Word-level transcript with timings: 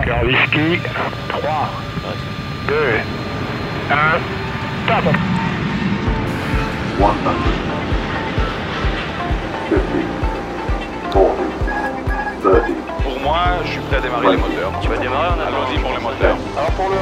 Cœur 0.00 0.24
whisky. 0.24 0.80
3, 1.28 1.68
2, 2.66 2.74
1, 3.90 4.20
top 4.88 5.04
100, 6.98 7.14
50, 7.22 7.36
40, 11.12 11.26
30, 12.42 12.56
Pour 13.02 13.20
moi, 13.20 13.38
je 13.64 13.70
suis 13.70 13.80
prêt 13.80 13.96
à 13.96 14.00
démarrer 14.00 14.30
les 14.30 14.36
moteurs. 14.38 14.72
Tu 14.80 14.88
vas 14.88 14.96
démarrer 14.96 15.28
en 15.28 15.40
Allons-y 15.46 15.78
pour 15.78 15.92
les 15.92 16.00
moteurs. 16.00 16.36
Alors 16.56 16.70
pour 16.70 16.88
le 16.88 16.96
1. 16.96 16.98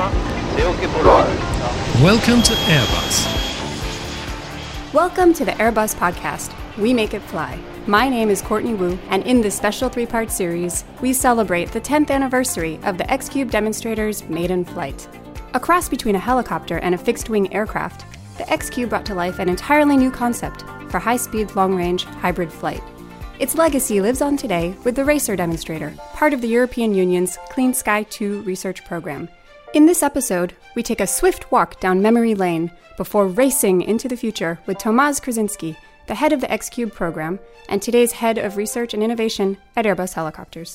C'est 0.57 0.65
ok 0.67 0.89
pour 0.93 1.03
le 1.03 1.11
5, 1.11 2.05
Welcome 2.05 2.43
to 2.43 2.55
Airbus. 2.69 3.29
Welcome 4.93 5.33
to 5.35 5.45
the 5.45 5.57
Airbus 5.61 5.95
podcast. 5.95 6.51
We 6.81 6.95
make 6.95 7.13
it 7.13 7.21
fly. 7.21 7.59
My 7.87 8.09
name 8.09 8.31
is 8.31 8.41
Courtney 8.41 8.73
Wu, 8.73 8.99
and 9.11 9.23
in 9.25 9.43
this 9.43 9.55
special 9.55 9.91
three 9.91 10.07
part 10.07 10.31
series, 10.31 10.83
we 11.03 11.13
celebrate 11.13 11.71
the 11.71 11.81
10th 11.81 12.11
anniversary 12.11 12.81
of 12.85 12.97
the 12.97 13.09
X 13.11 13.29
Cube 13.29 13.51
demonstrator's 13.51 14.27
maiden 14.31 14.65
flight. 14.65 15.07
A 15.53 15.61
cross 15.61 15.91
between 15.91 16.15
a 16.15 16.19
helicopter 16.19 16.79
and 16.79 16.95
a 16.95 16.99
fixed 16.99 17.29
wing 17.29 17.53
aircraft, 17.53 18.07
the 18.39 18.51
X 18.51 18.71
Cube 18.71 18.89
brought 18.89 19.05
to 19.05 19.15
life 19.15 19.41
an 19.41 19.51
entirely 19.51 19.95
new 19.95 20.11
concept 20.11 20.63
for 20.91 20.99
high 20.99 21.19
speed, 21.19 21.55
long 21.55 21.75
range 21.75 22.05
hybrid 22.05 22.51
flight. 22.51 22.83
Its 23.39 23.57
legacy 23.57 24.01
lives 24.01 24.23
on 24.23 24.39
today 24.39 24.75
with 24.83 24.97
the 24.97 25.05
Racer 25.05 25.37
demonstrator, 25.37 25.93
part 26.15 26.33
of 26.33 26.41
the 26.41 26.49
European 26.49 26.95
Union's 26.95 27.37
Clean 27.51 27.75
Sky 27.75 28.05
2 28.05 28.41
research 28.45 28.87
program. 28.87 29.29
In 29.75 29.85
this 29.85 30.03
episode, 30.03 30.55
we 30.75 30.83
take 30.83 31.01
a 31.03 31.07
swift 31.07 31.53
walk 31.53 31.79
down 31.79 32.01
memory 32.01 32.35
lane 32.35 32.71
before 32.97 33.29
racing 33.29 33.83
into 33.83 34.09
the 34.09 34.17
future 34.17 34.59
with 34.65 34.79
Tomasz 34.79 35.21
Krysinski, 35.21 35.77
the 36.11 36.17
head 36.17 36.33
of 36.33 36.41
the 36.41 36.51
X 36.51 36.69
Cube 36.69 36.93
program 36.93 37.39
and 37.69 37.81
today's 37.81 38.11
head 38.11 38.37
of 38.37 38.57
research 38.57 38.93
and 38.93 39.01
innovation 39.01 39.57
at 39.77 39.85
Airbus 39.85 40.15
Helicopters. 40.15 40.73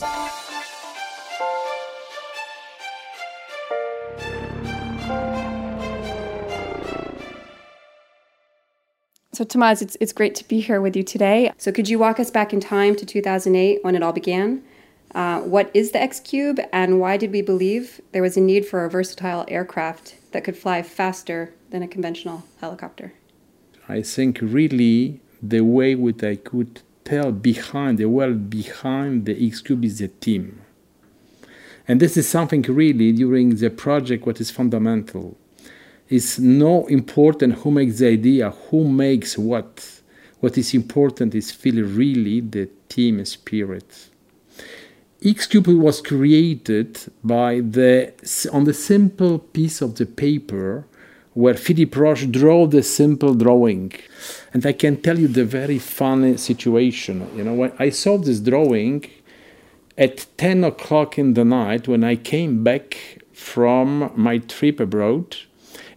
So, 9.33 9.43
Tomasz, 9.43 9.81
it's, 9.81 9.97
it's 9.99 10.13
great 10.13 10.35
to 10.35 10.47
be 10.47 10.61
here 10.61 10.79
with 10.79 10.95
you 10.95 11.03
today. 11.03 11.51
So, 11.57 11.73
could 11.73 11.89
you 11.89 11.99
walk 11.99 12.17
us 12.17 12.31
back 12.31 12.53
in 12.53 12.61
time 12.61 12.95
to 12.95 13.05
2008 13.05 13.83
when 13.83 13.93
it 13.93 14.01
all 14.01 14.13
began? 14.13 14.63
Uh, 15.13 15.41
what 15.41 15.69
is 15.73 15.91
the 15.91 16.01
X 16.01 16.21
Cube, 16.21 16.61
and 16.71 17.01
why 17.01 17.17
did 17.17 17.33
we 17.33 17.41
believe 17.41 17.99
there 18.13 18.21
was 18.21 18.37
a 18.37 18.41
need 18.41 18.65
for 18.65 18.85
a 18.85 18.89
versatile 18.89 19.43
aircraft 19.49 20.15
that 20.31 20.45
could 20.45 20.55
fly 20.55 20.81
faster 20.81 21.53
than 21.71 21.83
a 21.83 21.89
conventional 21.89 22.45
helicopter? 22.61 23.11
I 23.89 24.01
think 24.01 24.39
really 24.41 25.19
the 25.41 25.61
way 25.61 25.95
what 25.95 26.23
I 26.23 26.35
could 26.35 26.81
tell 27.03 27.31
behind 27.31 27.97
the 27.97 28.05
world 28.05 28.49
behind 28.49 29.25
the 29.25 29.47
X 29.47 29.61
Cube 29.61 29.85
is 29.85 29.99
the 29.99 30.07
team. 30.07 30.61
And 31.87 31.99
this 31.99 32.17
is 32.17 32.27
something 32.27 32.63
really 32.63 33.11
during 33.11 33.55
the 33.55 33.69
project 33.69 34.25
what 34.25 34.41
is 34.41 34.49
fundamental. 34.49 35.37
It's 36.09 36.39
no 36.39 36.87
important 36.87 37.53
who 37.55 37.71
makes 37.71 37.99
the 37.99 38.07
idea, 38.07 38.49
who 38.49 38.87
makes 38.87 39.37
what. 39.37 40.01
What 40.39 40.57
is 40.57 40.73
important 40.73 41.33
is 41.33 41.51
feel 41.51 41.83
really 41.83 42.41
the 42.41 42.69
team 42.89 43.23
spirit. 43.25 44.09
X-Cube 45.25 45.67
was 45.67 46.01
created 46.01 46.99
by 47.23 47.61
the 47.61 48.13
on 48.51 48.65
the 48.65 48.73
simple 48.73 49.39
piece 49.39 49.81
of 49.81 49.95
the 49.95 50.05
paper 50.05 50.85
where 51.35 51.53
Philippe 51.53 51.99
Roesch 51.99 52.31
drew 52.31 52.65
the 52.65 52.81
simple 52.81 53.35
drawing. 53.35 53.91
And 54.53 54.65
I 54.65 54.71
can 54.71 55.01
tell 55.01 55.19
you 55.19 55.27
the 55.27 55.43
very 55.43 55.79
funny 55.79 56.37
situation. 56.37 57.29
You 57.35 57.43
know, 57.43 57.53
when 57.53 57.73
I 57.77 57.89
saw 57.89 58.17
this 58.17 58.39
drawing 58.39 59.05
at 59.97 60.25
10 60.37 60.63
o'clock 60.63 61.19
in 61.19 61.33
the 61.33 61.43
night 61.43 61.87
when 61.89 62.05
I 62.05 62.15
came 62.15 62.63
back 62.63 63.19
from 63.33 64.11
my 64.15 64.37
trip 64.37 64.79
abroad, 64.79 65.35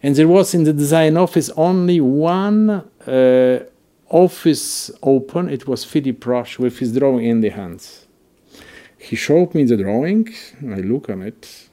and 0.03 0.15
there 0.15 0.27
was 0.27 0.53
in 0.53 0.65
the 0.65 0.73
design 0.73 1.15
office 1.15 1.49
only 1.51 2.01
one 2.01 2.69
uh, 3.07 3.59
office 4.09 4.91
open. 5.01 5.49
It 5.49 5.67
was 5.67 5.85
Philippe 5.85 6.25
Roesch 6.25 6.59
with 6.59 6.79
his 6.79 6.93
drawing 6.93 7.25
in 7.25 7.39
the 7.39 7.49
hands. 7.49 8.05
He 8.97 9.15
showed 9.15 9.55
me 9.55 9.63
the 9.63 9.77
drawing. 9.77 10.33
I 10.61 10.81
look 10.81 11.09
on 11.09 11.21
it, 11.21 11.68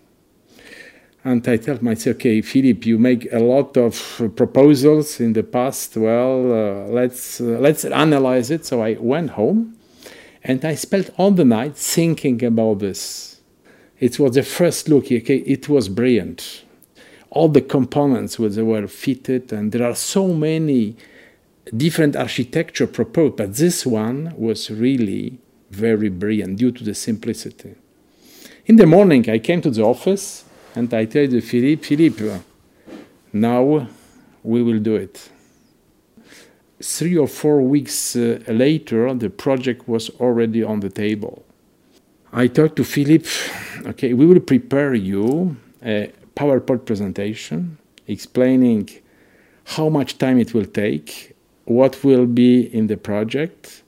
and 1.27 1.47
I 1.49 1.57
tell 1.57 1.83
myself, 1.83 2.17
okay, 2.17 2.41
Philippe, 2.41 2.89
you 2.89 2.99
make 2.99 3.27
a 3.33 3.41
lot 3.41 3.77
of 3.77 4.23
proposals 4.37 5.19
in 5.19 5.33
the 5.33 5.43
past. 5.43 5.97
Well, 5.97 6.53
uh, 6.53 6.87
let's 6.87 7.41
uh, 7.41 7.59
let's 7.59 7.85
analyze 7.85 8.53
it. 8.53 8.65
So 8.65 8.81
I 8.81 8.97
went 9.01 9.31
home, 9.31 9.77
and 10.45 10.65
I 10.65 10.77
spent 10.77 11.11
all 11.19 11.33
the 11.33 11.45
night 11.45 11.77
thinking 11.77 12.45
about 12.45 12.79
this. 12.79 13.41
It 13.99 14.21
was 14.21 14.37
the 14.37 14.45
first 14.45 14.89
look. 14.89 15.07
Okay, 15.07 15.39
it 15.39 15.69
was 15.69 15.89
brilliant. 15.89 16.63
All 17.31 17.49
the 17.49 17.61
components 17.61 18.39
were, 18.39 18.65
were 18.65 18.87
fitted, 18.87 19.53
and 19.53 19.73
there 19.73 19.85
are 19.85 19.97
so 19.97 20.29
many 20.29 20.97
different 21.77 22.15
architecture 22.15 22.87
proposed, 22.87 23.37
but 23.37 23.57
this 23.57 23.85
one 23.85 24.33
was 24.37 24.71
really 24.71 25.39
very 25.71 26.09
brilliant 26.09 26.59
due 26.59 26.71
to 26.71 26.85
the 26.85 26.95
simplicity. 26.95 27.75
In 28.67 28.77
the 28.77 28.87
morning, 28.87 29.29
I 29.29 29.41
came 29.41 29.61
to 29.63 29.71
the 29.71 29.83
office 29.83 30.46
and 30.77 30.93
I 30.93 31.07
told 31.07 31.43
Philippe, 31.43 31.83
Philippe, 31.83 32.41
now 33.33 33.89
we 34.43 34.63
will 34.63 34.79
do 34.79 34.95
it. 34.95 35.31
Three 36.83 37.17
or 37.17 37.27
four 37.27 37.63
weeks 37.63 38.15
uh, 38.15 38.39
later, 38.47 39.13
the 39.15 39.31
project 39.31 39.89
was 39.89 40.11
already 40.21 40.63
on 40.63 40.81
the 40.81 40.91
table. 40.91 41.45
I 42.31 42.47
talked 42.49 42.77
to 42.77 42.85
Philippe, 42.85 43.29
okay, 43.87 44.13
we 44.13 44.27
will 44.27 44.41
prepare 44.41 44.95
you 44.95 45.57
a 45.83 46.13
PowerPoint 46.37 46.85
presentation 46.85 47.79
explaining 48.07 48.91
how 49.65 49.89
much 49.89 50.19
time 50.19 50.39
it 50.39 50.53
will 50.53 50.67
take, 50.67 51.35
what 51.65 52.05
will 52.05 52.27
be 52.27 52.67
in 52.75 52.87
the 52.89 52.99
project. 52.99 53.83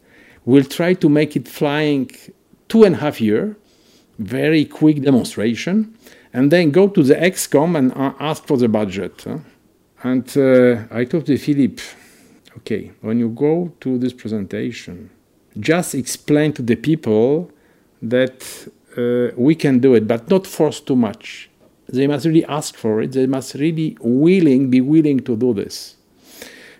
We'll 0.46 0.64
try 0.64 0.94
to 0.94 1.08
make 1.10 1.36
it 1.36 1.46
flying 1.46 2.10
two 2.68 2.84
and 2.84 2.94
a 2.94 2.98
half 2.98 3.20
year, 3.20 3.56
very 4.18 4.64
quick 4.64 5.02
demonstration, 5.02 5.94
and 6.38 6.52
then 6.52 6.70
go 6.70 6.86
to 6.86 7.02
the 7.02 7.16
XCOM 7.16 7.76
and 7.76 7.92
uh, 7.96 8.12
ask 8.20 8.46
for 8.46 8.56
the 8.56 8.68
budget. 8.68 9.26
And 10.04 10.24
uh, 10.36 10.84
I 10.88 11.04
told 11.04 11.26
to 11.26 11.36
Philippe, 11.36 11.82
okay, 12.58 12.92
when 13.00 13.18
you 13.18 13.30
go 13.30 13.72
to 13.80 13.98
this 13.98 14.12
presentation, 14.12 15.10
just 15.58 15.96
explain 15.96 16.52
to 16.52 16.62
the 16.62 16.76
people 16.76 17.50
that 18.00 18.38
uh, 18.96 19.34
we 19.36 19.56
can 19.56 19.80
do 19.80 19.94
it, 19.94 20.06
but 20.06 20.30
not 20.30 20.46
force 20.46 20.78
too 20.78 20.94
much. 20.94 21.50
They 21.88 22.06
must 22.06 22.24
really 22.24 22.44
ask 22.44 22.76
for 22.76 23.02
it. 23.02 23.10
They 23.12 23.26
must 23.26 23.54
really 23.54 23.96
willing, 24.00 24.70
be 24.70 24.80
willing 24.80 25.18
to 25.20 25.34
do 25.36 25.52
this. 25.52 25.96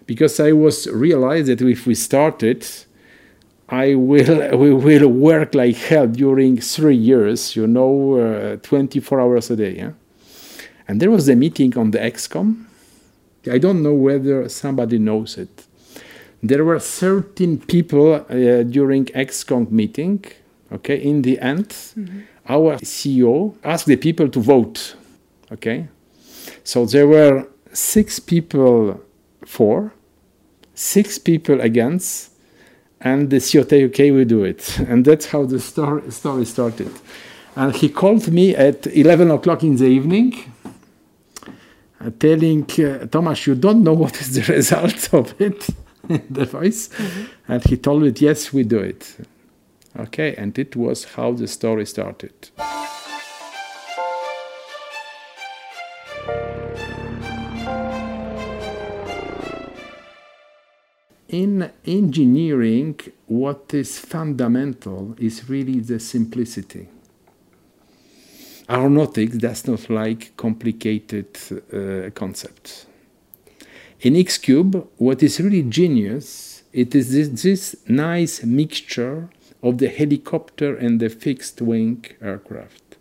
Because 0.07 0.39
I 0.39 0.53
was 0.53 0.87
realized 0.87 1.49
that 1.49 1.61
if 1.63 1.85
we 1.85 1.97
start 1.97 2.45
it, 2.45 2.87
I 3.69 3.95
will 3.95 4.59
we 4.63 4.73
will 4.73 5.09
work 5.09 5.55
like 5.55 5.77
hell 5.77 6.07
during 6.07 6.61
three 6.61 6.97
years, 6.97 7.55
you 7.57 7.67
know, 7.67 8.55
uh, 8.55 8.57
24 8.57 9.21
hours 9.21 9.51
a 9.51 9.57
day. 9.57 9.77
Yeah? 9.77 9.93
And 10.87 11.01
there 11.01 11.11
was 11.11 11.29
a 11.29 11.37
meeting 11.37 11.77
on 11.77 11.91
the 11.91 11.99
XCOM. 11.99 12.65
I 13.51 13.59
don't 13.59 13.83
know 13.83 13.95
whether 13.95 14.49
somebody 14.49 14.99
knows 14.99 15.39
it. 15.39 15.67
There 16.43 16.65
were 16.65 16.79
13 16.79 17.59
people 17.59 18.15
uh, 18.15 18.63
during 18.63 19.07
XCOM 19.07 19.71
meeting. 19.71 20.25
Okay, 20.71 20.97
in 20.97 21.23
the 21.23 21.39
end, 21.41 21.75
our 22.47 22.77
CEO 22.77 23.55
asked 23.65 23.87
the 23.87 23.97
people 23.97 24.29
to 24.29 24.41
vote. 24.41 24.97
Okay, 25.51 25.89
so 26.63 26.85
there 26.85 27.09
were 27.09 27.49
six 27.73 28.21
people 28.21 29.01
for, 29.47 29.93
six 30.75 31.19
people 31.19 31.61
against, 31.61 32.31
and 33.01 33.31
the 33.31 33.85
okay, 33.85 34.11
we 34.11 34.25
do 34.25 34.45
it. 34.45 34.79
And 34.81 35.05
that's 35.05 35.27
how 35.27 35.45
the 35.45 35.61
story, 35.61 36.11
story 36.11 36.45
started. 36.45 36.91
And 37.57 37.75
he 37.75 37.89
called 37.89 38.31
me 38.31 38.55
at 38.55 38.87
11 38.87 39.31
o'clock 39.31 39.63
in 39.63 39.77
the 39.77 39.87
evening, 39.87 40.35
uh, 42.01 42.11
telling, 42.19 42.65
uh, 42.81 43.07
Thomas, 43.07 43.47
you 43.47 43.55
don't 43.55 43.83
know 43.83 43.95
what 43.95 44.21
is 44.21 44.35
the 44.35 44.53
result 44.55 45.13
of 45.13 45.41
it, 45.41 45.69
the 46.31 46.45
voice. 46.45 46.91
And 47.47 47.63
he 47.65 47.77
told 47.77 48.03
me, 48.03 48.13
yes, 48.17 48.53
we 48.53 48.63
do 48.63 48.79
it. 48.79 49.17
Okay, 49.99 50.35
and 50.37 50.57
it 50.59 50.77
was 50.77 51.05
how 51.05 51.33
the 51.33 51.49
story 51.49 51.87
started. 51.87 52.51
In 61.29 61.71
engineering, 61.85 62.99
what 63.27 63.73
is 63.75 63.99
fundamental 63.99 65.15
is 65.19 65.49
really 65.49 65.81
the 65.81 66.01
simplicity. 66.01 66.89
Aeronautics 68.71 69.37
does 69.37 69.67
not 69.67 69.89
like 69.89 70.37
complicated 70.37 71.29
uh, 71.73 72.11
concepts. 72.11 72.87
In 74.01 74.15
X-Cube, 74.17 74.89
what 74.99 75.23
is 75.23 75.41
really 75.41 75.63
genius, 75.63 76.63
it 76.73 76.95
is 76.95 77.13
this, 77.13 77.43
this 77.43 77.77
nice 77.89 78.45
mixture 78.45 79.29
of 79.63 79.79
the 79.79 79.89
helicopter 79.89 80.77
and 80.77 81.01
the 81.01 81.09
fixed 81.09 81.61
wing 81.61 82.05
aircraft. 82.23 82.97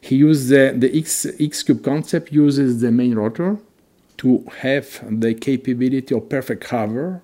He 0.00 0.16
used 0.16 0.48
the, 0.48 0.74
the 0.76 0.96
X, 0.96 1.26
X 1.40 1.62
cube 1.62 1.82
concept 1.82 2.32
uses 2.32 2.80
the 2.80 2.92
main 2.92 3.14
rotor 3.14 3.58
to 4.18 4.44
have 4.58 5.02
the 5.20 5.34
capability 5.34 6.14
of 6.14 6.28
perfect 6.28 6.64
hover. 6.64 7.22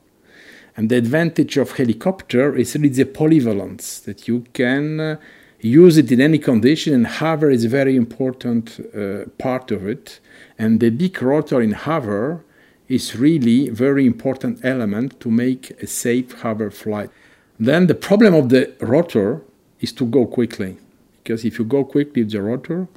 And 0.76 0.88
the 0.88 0.96
advantage 0.96 1.56
of 1.56 1.72
helicopter 1.72 2.56
is 2.56 2.74
really 2.74 2.88
the 2.88 3.04
polyvalence 3.04 4.02
that 4.04 4.26
you 4.26 4.44
can 4.52 5.00
uh, 5.00 5.16
use 5.60 5.96
it 5.96 6.10
in 6.10 6.20
any 6.20 6.38
condition, 6.38 6.92
and 6.92 7.06
hover 7.06 7.50
is 7.50 7.64
a 7.64 7.68
very 7.68 7.96
important 7.96 8.80
uh, 8.94 9.24
part 9.38 9.70
of 9.70 9.86
it. 9.86 10.20
And 10.58 10.80
the 10.80 10.90
big 10.90 11.22
rotor 11.22 11.62
in 11.62 11.72
hover 11.72 12.44
is 12.88 13.16
really 13.16 13.70
very 13.70 14.04
important 14.04 14.64
element 14.64 15.20
to 15.20 15.30
make 15.30 15.70
a 15.82 15.86
safe 15.86 16.32
hover 16.42 16.70
flight. 16.70 17.10
Then 17.58 17.86
the 17.86 17.94
problem 17.94 18.34
of 18.34 18.48
the 18.48 18.72
rotor 18.80 19.42
is 19.80 19.92
to 19.92 20.04
go 20.04 20.26
quickly, 20.26 20.76
because 21.22 21.44
if 21.44 21.58
you 21.58 21.64
go 21.64 21.84
quickly 21.84 22.22
with 22.22 22.32
the 22.32 22.42
rotor, 22.42 22.88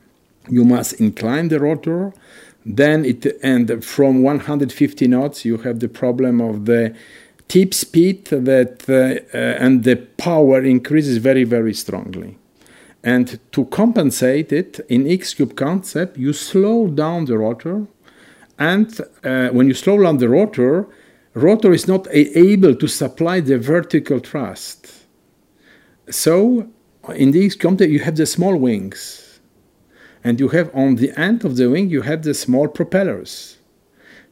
you 0.50 0.66
must 0.66 0.94
incline 1.00 1.50
the 1.50 1.60
rotor. 1.60 2.14
Then 2.66 3.06
it 3.06 3.26
and 3.44 3.84
from 3.84 4.24
150 4.24 5.08
knots 5.08 5.46
you 5.46 5.58
have 5.60 5.80
the 5.80 5.88
problem 5.88 6.42
of 6.42 6.66
the 6.66 6.94
tip 7.48 7.74
speed 7.74 8.26
that 8.26 8.90
uh, 8.90 9.38
and 9.38 9.84
the 9.84 9.96
power 9.96 10.64
increases 10.64 11.18
very 11.18 11.44
very 11.44 11.74
strongly. 11.74 12.38
And 13.04 13.40
to 13.52 13.66
compensate 13.66 14.52
it 14.52 14.80
in 14.90 15.08
X 15.08 15.34
cube 15.34 15.56
concept, 15.56 16.18
you 16.18 16.34
slow 16.34 16.88
down 16.88 17.26
the 17.26 17.38
rotor, 17.38 17.88
and 18.60 19.00
uh, 19.24 19.50
when 19.50 19.68
you 19.68 19.74
slow 19.74 20.02
down 20.02 20.18
the 20.18 20.28
rotor, 20.28 20.88
rotor 21.34 21.72
is 21.72 21.88
not 21.88 22.08
able 22.12 22.76
to 22.76 22.88
supply 22.88 23.40
the 23.40 23.58
vertical 23.58 24.20
thrust. 24.20 24.92
So 26.10 26.68
in 27.16 27.32
the 27.32 27.46
X 27.46 27.56
concept, 27.56 27.92
you 27.92 28.00
have 28.00 28.18
the 28.18 28.26
small 28.26 28.58
wings, 28.58 29.40
and 30.24 30.40
you 30.40 30.50
have 30.50 30.70
on 30.76 30.96
the 30.96 31.18
end 31.18 31.46
of 31.46 31.56
the 31.56 31.70
wing 31.70 31.90
you 31.90 32.02
have 32.02 32.24
the 32.24 32.34
small 32.34 32.68
propellers. 32.68 33.58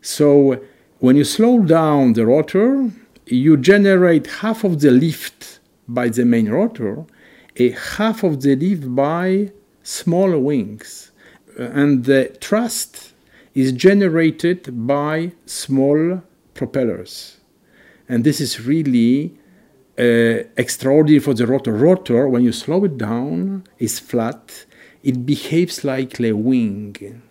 So 0.01 0.59
when 0.99 1.15
you 1.15 1.23
slow 1.23 1.59
down 1.59 2.13
the 2.13 2.25
rotor, 2.25 2.91
you 3.27 3.57
generate 3.57 4.27
half 4.27 4.63
of 4.63 4.81
the 4.81 4.91
lift 4.91 5.59
by 5.87 6.09
the 6.09 6.25
main 6.25 6.49
rotor, 6.49 7.05
a 7.57 7.71
half 7.71 8.23
of 8.23 8.41
the 8.41 8.55
lift 8.55 8.95
by 8.95 9.51
small 9.83 10.37
wings, 10.39 11.11
Uh, 11.57 11.71
and 11.81 12.03
the 12.03 12.31
thrust 12.41 13.13
is 13.53 13.71
generated 13.71 14.67
by 14.85 15.31
small 15.45 16.21
propellers. 16.53 17.39
And 18.09 18.23
this 18.23 18.41
is 18.41 18.67
really 18.67 19.31
uh, 19.97 20.43
extraordinary 20.57 21.19
for 21.19 21.33
the 21.33 21.47
rotor. 21.47 21.71
Rotor, 21.71 22.27
when 22.27 22.43
you 22.43 22.51
slow 22.51 22.83
it 22.83 22.97
down, 22.97 23.63
is 23.79 23.99
flat. 23.99 24.65
It 25.01 25.25
behaves 25.25 25.83
like 25.83 26.19
a 26.19 26.33
wing. 26.33 27.21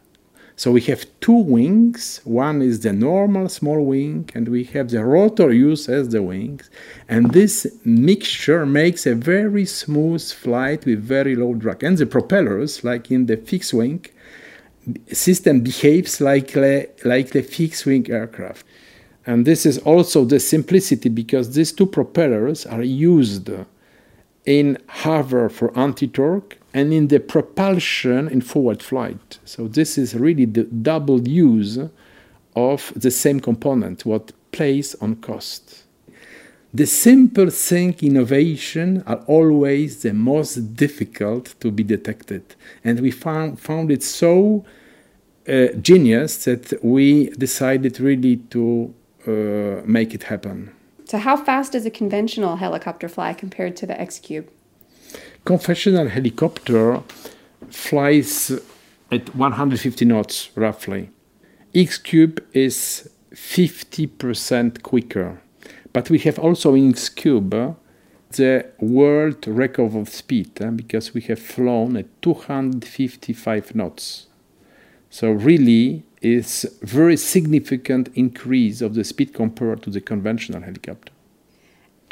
So 0.56 0.71
we 0.71 0.83
have 0.83 1.05
two 1.21 1.37
wings. 1.37 2.21
One 2.25 2.62
is 2.62 2.81
the 2.81 2.93
normal 2.93 3.49
small 3.49 3.85
wing, 3.85 4.31
and 4.35 4.49
we 4.49 4.65
have 4.65 4.91
the 4.91 5.05
rotor 5.05 5.53
used 5.53 5.89
as 5.89 6.11
the 6.11 6.23
wings. 6.23 6.71
And 7.09 7.33
this 7.33 7.67
mixture 7.85 8.65
makes 8.65 9.05
a 9.05 9.17
very 9.17 9.67
smooth 9.67 10.23
flight 10.23 10.87
with 10.87 11.03
very 11.03 11.35
low 11.35 11.55
drag. 11.55 11.83
And 11.83 11.99
the 11.99 12.06
propellers, 12.06 12.85
like 12.85 13.11
in 13.11 13.27
the 13.27 13.37
fixed 13.37 13.75
wing, 13.75 14.06
system 15.11 15.61
behaves 15.61 16.21
like 16.21 16.55
like 17.05 17.35
a 17.35 17.43
fixed 17.43 17.87
wing 17.87 18.09
aircraft. 18.11 18.65
And 19.27 19.47
this 19.47 19.67
is 19.67 19.79
also 19.79 20.25
the 20.25 20.39
simplicity 20.39 21.09
because 21.09 21.55
these 21.55 21.73
two 21.73 21.87
propellers 21.87 22.67
are 22.67 22.83
used 22.83 23.50
in 24.45 24.79
hover 24.87 25.49
for 25.49 25.77
anti-torque 25.77 26.59
and 26.75 26.93
in 26.93 27.09
the 27.09 27.21
propulsion 27.21 28.29
in 28.29 28.41
forward 28.41 28.82
flight. 28.82 29.38
So 29.44 29.69
this 29.69 29.97
is 29.97 30.15
really 30.15 30.44
the 30.44 30.65
double 30.65 31.26
use 31.26 31.79
of 32.56 32.93
the 32.97 33.11
same 33.12 33.38
component, 33.41 34.05
what 34.05 34.32
plays 34.50 34.97
on 34.97 35.17
cost. 35.17 35.85
The 36.75 36.87
simple 36.87 37.50
thing 37.50 37.94
innovation 38.03 39.05
are 39.06 39.23
always 39.29 40.03
the 40.03 40.12
most 40.12 40.75
difficult 40.75 41.55
to 41.61 41.71
be 41.71 41.85
detected. 41.85 42.56
And 42.82 42.99
we 42.99 43.12
found, 43.12 43.61
found 43.61 43.93
it 43.93 44.03
so 44.03 44.65
uh, 45.49 45.69
genius 45.81 46.44
that 46.44 46.82
we 46.82 47.31
decided 47.31 48.00
really 48.00 48.38
to 48.50 48.93
uh, 49.26 49.31
make 49.87 50.15
it 50.15 50.25
happen. 50.25 50.75
So, 51.05 51.19
how 51.19 51.37
fast 51.37 51.73
does 51.73 51.87
a 51.87 51.91
conventional 51.91 52.56
helicopter 52.56 53.09
fly 53.09 53.35
compared 53.35 53.76
to 53.76 53.87
the 53.87 54.00
X 54.00 54.19
Cube? 54.19 54.49
Conventional 55.44 56.08
helicopter 56.08 57.02
flies 57.69 58.50
at 59.12 59.35
150 59.37 60.05
knots 60.06 60.49
roughly. 60.55 61.11
X 61.75 61.99
Cube 61.99 62.43
is 62.55 63.11
50% 63.32 64.82
quicker. 64.82 65.43
But 65.93 66.08
we 66.08 66.19
have 66.20 66.38
also 66.38 66.75
in 66.75 66.91
X 66.91 67.11
Cube 67.11 67.52
uh, 67.52 67.73
the 68.31 68.67
world 68.81 69.46
record 69.46 69.94
of 69.94 70.08
speed 70.08 70.62
uh, 70.62 70.70
because 70.70 71.12
we 71.12 71.20
have 71.23 71.38
flown 71.38 71.97
at 71.99 72.06
255 72.23 73.75
knots. 73.75 74.26
So 75.11 75.31
really, 75.31 76.05
it's 76.23 76.64
very 76.81 77.19
significant 77.19 78.08
increase 78.14 78.81
of 78.81 78.94
the 78.94 79.05
speed 79.05 79.35
compared 79.35 79.82
to 79.82 79.90
the 79.90 80.00
conventional 80.00 80.62
helicopter. 80.62 81.13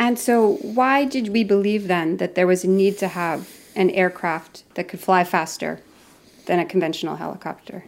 And 0.03 0.19
so, 0.19 0.55
why 0.63 1.05
did 1.05 1.29
we 1.29 1.45
believe 1.45 1.87
then 1.87 2.17
that 2.17 2.35
there 2.35 2.49
was 2.49 2.65
a 2.65 2.69
need 2.69 2.99
to 2.99 3.07
have 3.07 3.49
an 3.77 3.89
aircraft 3.91 4.65
that 4.75 4.89
could 4.89 4.99
fly 4.99 5.23
faster 5.23 5.79
than 6.47 6.59
a 6.59 6.65
conventional 6.65 7.15
helicopter? 7.15 7.85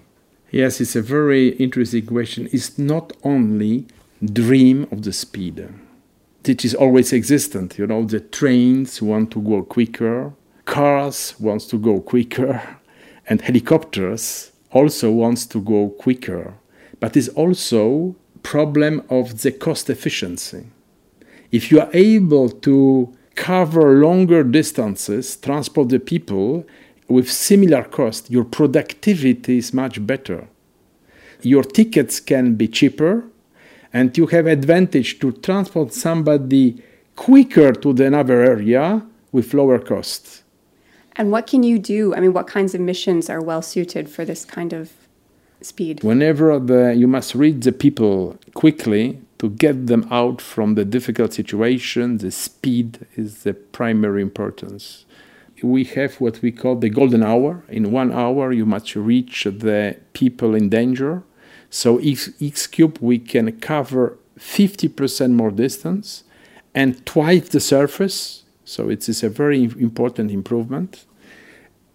Yes, 0.52 0.80
it's 0.80 0.94
a 0.94 1.02
very 1.02 1.48
interesting 1.56 2.06
question. 2.06 2.48
It's 2.52 2.78
not 2.78 3.12
only 3.24 3.88
dream 4.24 4.86
of 4.92 5.02
the 5.02 5.12
speed, 5.12 5.68
which 6.46 6.64
is 6.64 6.72
always 6.72 7.12
existent. 7.12 7.78
You 7.78 7.88
know, 7.88 8.04
the 8.04 8.20
trains 8.20 9.02
want 9.02 9.32
to 9.32 9.42
go 9.42 9.64
quicker, 9.64 10.34
cars 10.66 11.34
wants 11.40 11.66
to 11.66 11.78
go 11.78 11.98
quicker, 11.98 12.62
and 13.26 13.40
helicopters 13.40 14.52
also 14.70 15.10
wants 15.10 15.46
to 15.46 15.60
go 15.60 15.88
quicker. 15.88 16.54
But 17.00 17.16
it's 17.16 17.30
also 17.30 18.14
problem 18.44 19.02
of 19.10 19.42
the 19.42 19.50
cost 19.50 19.90
efficiency. 19.90 20.68
If 21.50 21.70
you 21.70 21.80
are 21.80 21.90
able 21.92 22.48
to 22.50 23.14
cover 23.34 24.00
longer 24.00 24.42
distances, 24.44 25.36
transport 25.36 25.88
the 25.88 25.98
people 25.98 26.66
with 27.08 27.30
similar 27.30 27.82
cost, 27.84 28.30
your 28.30 28.44
productivity 28.44 29.58
is 29.58 29.74
much 29.74 30.04
better. 30.06 30.48
Your 31.42 31.62
tickets 31.62 32.20
can 32.20 32.54
be 32.54 32.68
cheaper, 32.68 33.24
and 33.92 34.16
you 34.16 34.26
have 34.28 34.46
advantage 34.46 35.18
to 35.20 35.32
transport 35.32 35.92
somebody 35.92 36.82
quicker 37.16 37.72
to 37.72 37.92
the 37.92 38.06
another 38.06 38.42
area 38.42 39.06
with 39.30 39.54
lower 39.54 39.78
cost. 39.78 40.42
And 41.16 41.30
what 41.30 41.46
can 41.46 41.62
you 41.62 41.78
do? 41.78 42.14
I 42.14 42.20
mean, 42.20 42.32
what 42.32 42.46
kinds 42.46 42.74
of 42.74 42.80
missions 42.80 43.30
are 43.30 43.40
well 43.40 43.62
suited 43.62 44.08
for 44.08 44.24
this 44.24 44.44
kind 44.44 44.72
of 44.72 44.92
speed? 45.60 46.02
Whenever 46.02 46.58
the, 46.58 46.94
you 46.94 47.06
must 47.06 47.34
read 47.34 47.62
the 47.62 47.72
people 47.72 48.36
quickly 48.54 49.20
to 49.44 49.50
get 49.50 49.88
them 49.88 50.08
out 50.10 50.40
from 50.40 50.74
the 50.74 50.86
difficult 50.86 51.34
situation, 51.34 52.16
the 52.16 52.30
speed 52.30 53.06
is 53.14 53.42
the 53.42 53.52
primary 53.52 54.22
importance. 54.22 55.04
We 55.62 55.84
have 55.96 56.14
what 56.18 56.40
we 56.40 56.50
call 56.50 56.76
the 56.76 56.88
golden 56.88 57.22
hour. 57.22 57.62
In 57.68 57.92
one 57.92 58.10
hour, 58.10 58.52
you 58.52 58.64
must 58.64 58.96
reach 58.96 59.44
the 59.44 59.98
people 60.14 60.54
in 60.54 60.70
danger. 60.70 61.24
So 61.68 61.98
X, 61.98 62.30
X 62.40 62.66
cube, 62.66 62.96
we 63.02 63.18
can 63.18 63.52
cover 63.60 64.16
50% 64.38 65.32
more 65.32 65.50
distance 65.50 66.24
and 66.74 67.04
twice 67.04 67.50
the 67.50 67.60
surface. 67.60 68.44
So 68.64 68.88
it 68.88 69.06
is 69.10 69.22
a 69.22 69.28
very 69.28 69.64
important 69.64 70.30
improvement. 70.30 71.04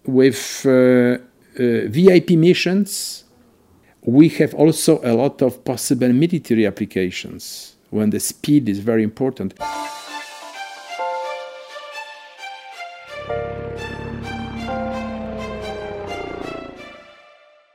With 0.04 0.62
uh, 0.64 0.70
uh, 0.70 1.18
VIP 1.96 2.30
missions, 2.30 3.24
we 4.02 4.28
have 4.28 4.54
also 4.54 5.00
a 5.04 5.12
lot 5.12 5.42
of 5.42 5.64
possible 5.64 6.12
military 6.12 6.66
applications 6.66 7.76
when 7.90 8.10
the 8.10 8.20
speed 8.20 8.68
is 8.68 8.78
very 8.78 9.02
important. 9.02 9.54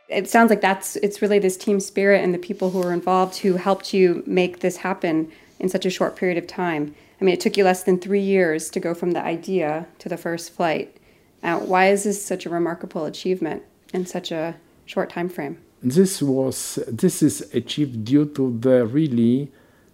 It 0.07 0.29
sounds 0.29 0.49
like 0.49 0.61
that's 0.61 0.95
it's 0.97 1.21
really 1.21 1.39
this 1.39 1.57
team 1.57 1.79
spirit 1.81 2.23
and 2.23 2.33
the 2.33 2.39
people 2.39 2.71
who 2.71 2.79
were 2.79 2.93
involved 2.93 3.37
who 3.37 3.57
helped 3.57 3.93
you 3.93 4.23
make 4.25 4.61
this 4.61 4.77
happen 4.77 5.29
in 5.59 5.67
such 5.67 5.85
a 5.85 5.89
short 5.89 6.15
period 6.15 6.37
of 6.37 6.47
time. 6.47 6.95
I 7.19 7.25
mean, 7.25 7.33
it 7.33 7.41
took 7.41 7.57
you 7.57 7.63
less 7.65 7.83
than 7.83 7.99
three 7.99 8.21
years 8.21 8.69
to 8.71 8.79
go 8.79 8.93
from 8.93 9.11
the 9.11 9.21
idea 9.21 9.87
to 9.99 10.09
the 10.09 10.17
first 10.17 10.51
flight. 10.51 10.95
Now, 11.43 11.59
why 11.59 11.89
is 11.89 12.05
this 12.05 12.25
such 12.25 12.45
a 12.45 12.49
remarkable 12.49 13.05
achievement 13.05 13.63
in 13.93 14.05
such 14.05 14.31
a 14.31 14.55
short 14.85 15.09
time 15.09 15.27
frame? 15.27 15.64
This 15.81 16.21
was 16.21 16.79
this 16.87 17.21
is 17.21 17.53
achieved 17.53 18.05
due 18.05 18.25
to 18.25 18.57
the 18.59 18.85
really 18.85 19.51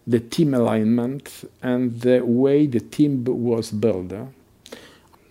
the 0.07 0.19
team 0.19 0.53
alignment 0.53 1.49
and 1.61 1.99
the 2.01 2.21
way 2.21 2.65
the 2.65 2.79
team 2.79 3.23
was 3.25 3.71
built. 3.71 4.11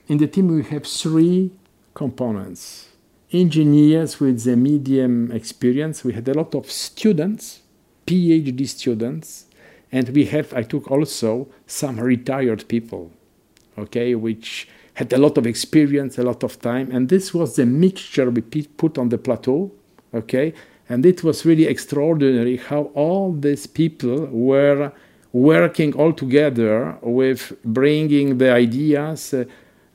In 0.06 0.18
the 0.18 0.26
team, 0.26 0.48
we 0.48 0.62
have 0.64 0.86
three 0.86 1.50
components. 1.94 2.90
engineers 3.32 4.18
with 4.18 4.42
the 4.44 4.56
medium 4.56 5.30
experience. 5.32 6.04
We 6.04 6.12
had 6.12 6.28
a 6.28 6.34
lot 6.34 6.54
of 6.54 6.70
students, 6.70 7.60
PhD 8.06 8.66
students, 8.68 9.46
and 9.92 10.08
we 10.10 10.24
have. 10.26 10.52
I 10.52 10.62
took 10.62 10.90
also 10.90 11.48
some 11.66 12.00
retired 12.00 12.66
people, 12.68 13.10
okay, 13.78 14.14
which 14.14 14.68
had 14.94 15.12
a 15.12 15.18
lot 15.18 15.38
of 15.38 15.46
experience, 15.46 16.18
a 16.18 16.22
lot 16.22 16.42
of 16.42 16.60
time, 16.60 16.90
and 16.90 17.08
this 17.08 17.32
was 17.32 17.56
the 17.56 17.66
mixture 17.66 18.28
we 18.30 18.42
put 18.42 18.98
on 18.98 19.08
the 19.08 19.18
plateau, 19.18 19.70
okay, 20.14 20.52
and 20.88 21.06
it 21.06 21.22
was 21.22 21.46
really 21.46 21.66
extraordinary 21.66 22.56
how 22.56 22.90
all 22.94 23.32
these 23.32 23.66
people 23.66 24.26
were 24.26 24.92
working 25.32 25.94
all 25.94 26.12
together 26.12 26.98
with 27.02 27.52
bringing 27.64 28.38
the 28.38 28.52
ideas, 28.52 29.32
uh, 29.32 29.44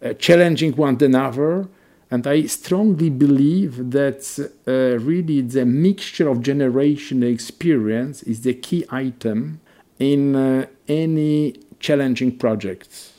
uh, 0.01 0.13
challenging 0.13 0.73
one 0.75 0.97
another. 1.01 1.67
And 2.11 2.25
I 2.27 2.45
strongly 2.45 3.09
believe 3.09 3.91
that 3.91 4.21
uh, 4.67 5.03
really 5.03 5.41
the 5.41 5.65
mixture 5.65 6.29
of 6.29 6.41
generation 6.41 7.23
experience 7.23 8.23
is 8.23 8.41
the 8.41 8.53
key 8.53 8.85
item 8.89 9.59
in 9.99 10.35
uh, 10.35 10.67
any 10.87 11.55
challenging 11.79 12.37
project. 12.37 13.11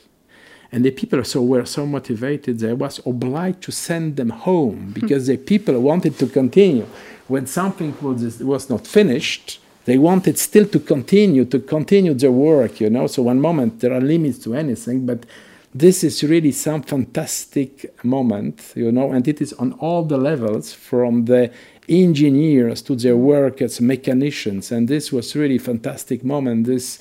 And 0.71 0.83
the 0.83 0.91
people 0.91 1.23
so 1.23 1.41
were 1.41 1.65
so 1.65 1.85
motivated 1.85 2.63
I 2.63 2.73
was 2.73 2.99
obliged 3.05 3.61
to 3.63 3.71
send 3.71 4.17
them 4.17 4.29
home 4.29 4.91
because 4.93 5.27
the 5.27 5.37
people 5.37 5.79
wanted 5.79 6.17
to 6.19 6.27
continue. 6.27 6.85
When 7.27 7.45
something 7.45 7.95
was, 8.01 8.39
was 8.39 8.69
not 8.69 8.85
finished, 8.85 9.59
they 9.85 9.97
wanted 9.97 10.37
still 10.37 10.67
to 10.67 10.79
continue 10.79 11.45
to 11.45 11.59
continue 11.59 12.13
their 12.13 12.31
work 12.31 12.81
you 12.81 12.89
know? 12.89 13.07
So 13.07 13.23
one 13.23 13.39
moment 13.39 13.79
there 13.79 13.93
are 13.93 14.01
limits 14.01 14.39
to 14.39 14.53
anything 14.53 15.05
but 15.05 15.25
this 15.73 16.03
is 16.03 16.23
really 16.23 16.51
some 16.51 16.81
fantastic 16.81 18.03
moment 18.03 18.73
you 18.75 18.91
know? 18.91 19.11
And 19.13 19.25
it 19.27 19.41
is 19.41 19.53
on 19.53 19.73
all 19.73 20.03
the 20.03 20.17
levels 20.17 20.73
from 20.73 21.25
the 21.25 21.51
engineers 21.87 22.81
to 22.81 22.95
their 22.95 23.15
workers 23.15 23.79
mechanicians 23.79 24.71
and 24.73 24.89
this 24.89 25.13
was 25.13 25.35
really 25.35 25.57
fantastic 25.57 26.23
moment. 26.23 26.65
This 26.65 26.99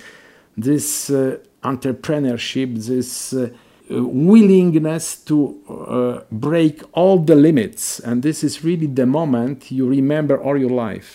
this 0.57 1.11
uh, 1.11 1.39
entrepreneurship 1.73 2.69
this 2.87 3.33
uh, 3.33 3.49
willingness 3.89 5.17
to 5.29 5.37
uh, 5.69 6.21
break 6.31 6.83
all 6.93 7.17
the 7.19 7.35
limits 7.49 8.01
and 8.01 8.23
this 8.23 8.39
is 8.43 8.65
really 8.65 8.87
the 8.87 9.07
moment 9.07 9.71
you 9.71 9.87
remember 9.89 10.37
all 10.43 10.57
your 10.57 10.77
life 10.89 11.11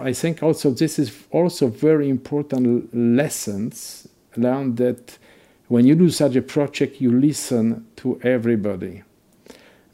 I 0.00 0.12
think 0.12 0.42
also 0.42 0.70
this 0.70 0.98
is 0.98 1.08
also 1.30 1.66
very 1.68 2.08
important 2.08 2.94
lessons 2.94 4.08
learned 4.36 4.76
that 4.76 5.18
when 5.68 5.86
you 5.86 5.94
do 5.94 6.08
such 6.10 6.34
a 6.36 6.42
project, 6.42 7.00
you 7.00 7.12
listen 7.12 7.86
to 7.96 8.18
everybody. 8.22 9.02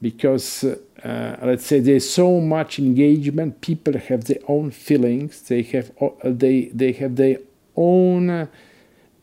Because 0.01 0.65
uh, 0.65 1.37
let's 1.43 1.67
say 1.67 1.81
there's 1.81 2.09
so 2.09 2.41
much 2.41 2.79
engagement, 2.79 3.61
people 3.61 3.99
have 3.99 4.25
their 4.25 4.39
own 4.47 4.71
feelings, 4.71 5.43
they 5.43 5.63
have, 5.63 5.91
they, 6.23 6.67
they 6.67 6.93
have 6.93 7.17
their 7.17 7.39
own 7.75 8.31
uh, 8.31 8.47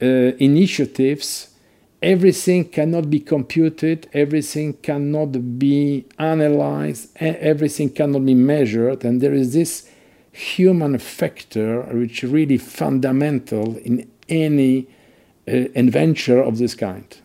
initiatives. 0.01 1.49
Everything 2.01 2.65
cannot 2.65 3.09
be 3.11 3.19
computed, 3.19 4.09
everything 4.11 4.73
cannot 4.73 5.59
be 5.59 6.05
analyzed, 6.17 7.09
everything 7.19 7.91
cannot 7.91 8.25
be 8.25 8.33
measured, 8.33 9.05
and 9.05 9.21
there 9.21 9.33
is 9.33 9.53
this 9.53 9.87
human 10.31 10.97
factor 10.97 11.81
which 11.93 12.23
is 12.23 12.31
really 12.31 12.57
fundamental 12.57 13.77
in 13.77 14.09
any 14.29 14.87
uh, 15.47 15.51
adventure 15.75 16.41
of 16.41 16.57
this 16.57 16.73
kind. 16.73 17.17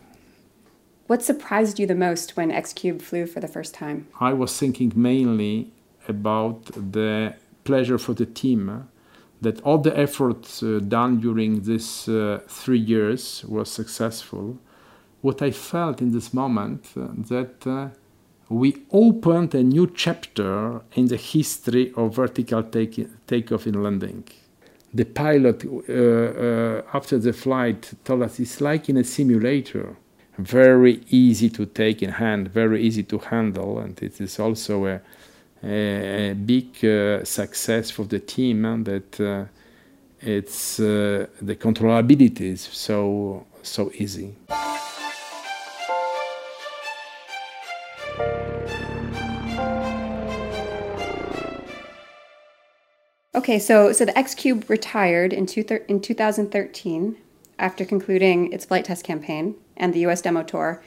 What 1.07 1.23
surprised 1.23 1.79
you 1.79 1.87
the 1.87 1.95
most 1.95 2.35
when 2.35 2.51
X-Cube 2.51 3.01
flew 3.01 3.25
for 3.25 3.39
the 3.39 3.47
first 3.47 3.73
time? 3.73 4.07
I 4.19 4.33
was 4.33 4.59
thinking 4.59 4.91
mainly 4.95 5.71
about 6.07 6.65
the 6.65 7.33
pleasure 7.63 7.97
for 7.97 8.13
the 8.13 8.25
team 8.25 8.89
that 9.41 9.61
all 9.61 9.77
the 9.77 9.97
efforts 9.97 10.63
uh, 10.63 10.79
done 10.87 11.19
during 11.19 11.61
these 11.61 12.07
uh, 12.09 12.39
three 12.47 12.79
years 12.79 13.45
was 13.47 13.69
successful. 13.69 14.57
What 15.21 15.41
I 15.41 15.51
felt 15.51 16.01
in 16.01 16.11
this 16.11 16.33
moment 16.33 16.87
uh, 16.95 17.07
that 17.29 17.67
uh, 17.67 17.89
we 18.49 18.83
opened 18.91 19.53
a 19.55 19.63
new 19.63 19.87
chapter 19.87 20.81
in 20.93 21.07
the 21.07 21.17
history 21.17 21.91
of 21.95 22.15
vertical 22.15 22.63
take, 22.63 23.07
takeoff 23.27 23.65
and 23.65 23.83
landing. 23.83 24.23
The 24.93 25.03
pilot, 25.03 25.65
uh, 25.65 25.93
uh, 25.93 26.81
after 26.93 27.17
the 27.17 27.33
flight, 27.33 27.91
told 28.05 28.23
us 28.23 28.39
it's 28.39 28.61
like 28.61 28.89
in 28.89 28.97
a 28.97 29.03
simulator, 29.03 29.97
very 30.37 31.01
easy 31.09 31.49
to 31.49 31.65
take 31.65 32.01
in 32.01 32.11
hand, 32.11 32.47
very 32.49 32.81
easy 32.81 33.03
to 33.03 33.17
handle, 33.17 33.79
and 33.79 34.01
it 34.01 34.21
is 34.21 34.39
also 34.39 34.85
a, 34.85 35.01
a, 35.63 36.33
big 36.33 36.83
uh, 36.85 37.23
success 37.23 37.91
for 37.91 38.05
the 38.05 38.19
team 38.19 38.65
and 38.65 38.85
that 38.85 39.19
uh, 39.19 39.45
it's 40.21 40.79
uh, 40.79 41.27
the 41.41 41.55
controllability 41.55 42.41
is 42.41 42.61
so 42.61 43.45
so 43.63 43.91
easy. 43.95 44.35
Okay, 53.35 53.59
so 53.59 53.93
so 53.93 54.03
the 54.03 54.17
X 54.17 54.33
Cube 54.33 54.65
retired 54.67 55.31
in, 55.31 55.45
two 55.45 55.63
thir- 55.63 55.85
in 55.87 56.01
2013 56.01 57.15
after 57.59 57.85
concluding 57.85 58.51
its 58.51 58.65
flight 58.65 58.85
test 58.85 59.03
campaign 59.03 59.55
and 59.77 59.93
the 59.93 59.99
U.S. 59.99 60.21
demo 60.21 60.43
tour. 60.43 60.83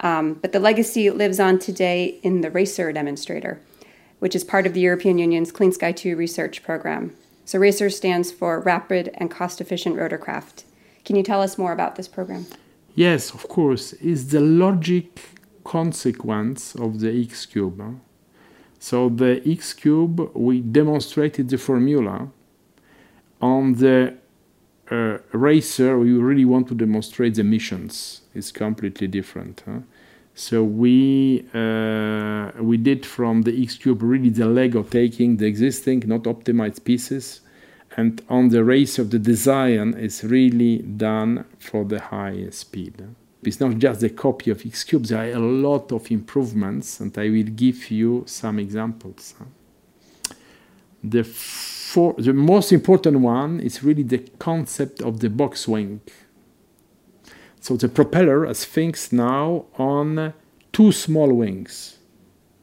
Um, 0.00 0.34
but 0.34 0.52
the 0.52 0.60
legacy 0.60 1.10
lives 1.10 1.38
on 1.38 1.58
today 1.58 2.18
in 2.22 2.40
the 2.40 2.50
Racer 2.50 2.90
demonstrator, 2.92 3.60
which 4.20 4.34
is 4.34 4.44
part 4.44 4.66
of 4.66 4.72
the 4.72 4.80
European 4.80 5.18
Union's 5.18 5.52
Clean 5.52 5.72
Sky 5.72 5.92
2 5.92 6.16
research 6.16 6.62
program. 6.62 7.14
So 7.44 7.58
Racer 7.58 7.90
stands 7.90 8.30
for 8.30 8.60
Rapid 8.60 9.10
and 9.14 9.30
Cost 9.30 9.60
Efficient 9.60 9.96
Rotorcraft. 9.96 10.62
Can 11.04 11.16
you 11.16 11.22
tell 11.22 11.42
us 11.42 11.58
more 11.58 11.72
about 11.72 11.96
this 11.96 12.08
program? 12.08 12.46
Yes, 12.94 13.34
of 13.34 13.48
course. 13.48 13.92
It's 13.94 14.24
the 14.24 14.40
logic 14.40 15.20
consequence 15.64 16.74
of 16.76 17.00
the 17.00 17.22
X 17.22 17.44
Cube. 17.46 18.00
So 18.80 19.10
the 19.10 19.42
x 19.46 19.74
cube, 19.74 20.34
we 20.34 20.60
demonstrated 20.60 21.50
the 21.50 21.58
formula. 21.58 22.28
On 23.42 23.74
the 23.74 24.14
uh, 24.90 25.18
racer, 25.32 25.98
we 25.98 26.12
really 26.14 26.46
want 26.46 26.66
to 26.68 26.74
demonstrate 26.74 27.34
the 27.34 27.44
missions. 27.44 28.22
It's 28.34 28.50
completely 28.50 29.06
different. 29.06 29.62
Huh? 29.66 29.80
So 30.34 30.62
we 30.62 31.44
uh, 31.52 32.52
we 32.60 32.76
did 32.76 33.04
from 33.04 33.42
the 33.42 33.62
X 33.62 33.76
cube 33.76 34.02
really 34.02 34.30
the 34.30 34.46
Lego 34.46 34.82
taking 34.82 35.36
the 35.36 35.46
existing, 35.46 36.04
not 36.06 36.22
optimized 36.22 36.84
pieces, 36.84 37.40
and 37.96 38.22
on 38.28 38.48
the 38.48 38.64
race 38.64 38.98
of 38.98 39.10
the 39.10 39.18
design 39.18 39.94
is 39.94 40.24
really 40.24 40.78
done 40.78 41.44
for 41.58 41.84
the 41.84 42.00
high 42.00 42.48
speed. 42.50 43.04
It's 43.42 43.58
not 43.58 43.78
just 43.78 44.02
a 44.02 44.10
copy 44.10 44.50
of 44.50 44.64
X-Cube, 44.66 45.06
there 45.06 45.32
are 45.32 45.36
a 45.36 45.38
lot 45.38 45.92
of 45.92 46.10
improvements, 46.10 47.00
and 47.00 47.16
I 47.16 47.30
will 47.30 47.44
give 47.44 47.90
you 47.90 48.24
some 48.26 48.58
examples. 48.58 49.34
The, 51.02 51.24
for, 51.24 52.14
the 52.18 52.34
most 52.34 52.70
important 52.72 53.20
one 53.20 53.60
is 53.60 53.82
really 53.82 54.02
the 54.02 54.18
concept 54.38 55.00
of 55.00 55.20
the 55.20 55.30
box 55.30 55.66
wing. 55.66 56.02
So 57.60 57.76
the 57.76 57.88
propeller 57.88 58.46
has 58.46 58.64
things 58.64 59.12
now 59.12 59.66
on 59.78 60.32
two 60.72 60.92
small 60.92 61.32
wings. 61.32 61.98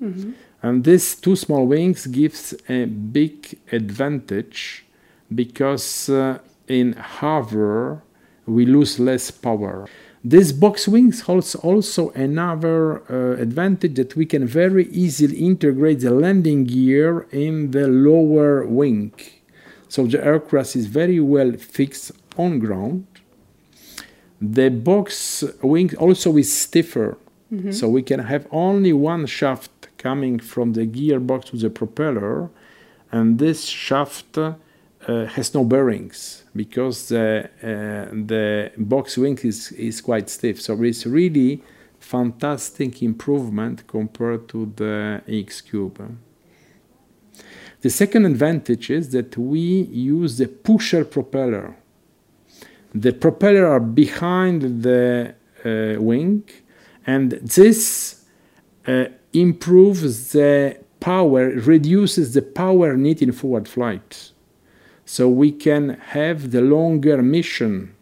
Mm-hmm. 0.01 0.31
And 0.61 0.83
these 0.83 1.15
two 1.15 1.35
small 1.35 1.65
wings 1.67 2.07
gives 2.07 2.55
a 2.67 2.85
big 2.85 3.59
advantage 3.71 4.85
because 5.33 6.09
uh, 6.09 6.39
in 6.67 6.93
hover 6.93 8.03
we 8.45 8.65
lose 8.65 8.99
less 8.99 9.29
power. 9.29 9.87
This 10.23 10.51
box 10.51 10.87
wings 10.87 11.21
holds 11.21 11.53
also 11.55 12.09
another 12.09 13.03
uh, 13.09 13.39
advantage 13.39 13.95
that 13.95 14.15
we 14.15 14.25
can 14.25 14.47
very 14.47 14.87
easily 14.87 15.37
integrate 15.37 15.99
the 15.99 16.11
landing 16.11 16.63
gear 16.65 17.27
in 17.31 17.71
the 17.71 17.87
lower 17.87 18.65
wing. 18.65 19.13
So 19.87 20.05
the 20.05 20.23
aircraft 20.23 20.75
is 20.75 20.87
very 20.87 21.19
well 21.19 21.53
fixed 21.53 22.11
on 22.35 22.59
ground. 22.59 23.05
The 24.39 24.69
box 24.69 25.43
wing 25.61 25.95
also 25.97 26.37
is 26.37 26.55
stiffer, 26.55 27.17
mm-hmm. 27.51 27.71
so 27.71 27.89
we 27.89 28.03
can 28.03 28.19
have 28.19 28.47
only 28.51 28.93
one 28.93 29.25
shaft 29.25 29.71
coming 29.97 30.39
from 30.39 30.73
the 30.73 30.85
gearbox 30.85 31.45
to 31.45 31.57
the 31.57 31.69
propeller, 31.69 32.49
and 33.11 33.39
this 33.39 33.65
shaft 33.65 34.37
uh, 34.37 34.53
has 35.07 35.53
no 35.53 35.63
bearings 35.63 36.43
because 36.55 37.09
the, 37.09 37.49
uh, 37.63 38.13
the 38.13 38.71
box 38.77 39.17
wing 39.17 39.39
is, 39.43 39.71
is 39.71 40.01
quite 40.01 40.29
stiff. 40.29 40.61
So 40.61 40.81
it's 40.83 41.05
really 41.05 41.63
fantastic 41.99 43.01
improvement 43.01 43.87
compared 43.87 44.47
to 44.49 44.71
the 44.75 45.21
X 45.27 45.61
Cube. 45.61 46.17
The 47.81 47.89
second 47.89 48.25
advantage 48.25 48.89
is 48.89 49.09
that 49.11 49.37
we 49.37 49.59
use 49.59 50.37
the 50.37 50.47
pusher 50.47 51.05
propeller. 51.05 51.75
The 52.99 53.13
propeller 53.13 53.67
are 53.67 53.79
behind 53.79 54.83
the 54.83 55.35
uh, 55.63 56.01
wing, 56.01 56.49
and 57.05 57.31
this 57.31 58.25
uh, 58.87 59.05
improves 59.33 60.31
the 60.31 60.79
power, 60.99 61.49
reduces 61.49 62.33
the 62.33 62.41
power 62.41 62.97
need 62.97 63.21
in 63.21 63.31
forward 63.33 63.67
flight. 63.67 64.31
So 65.05 65.29
we 65.29 65.51
can 65.51 65.89
have 66.17 66.51
the 66.51 66.61
longer 66.61 67.21
mission. 67.21 67.93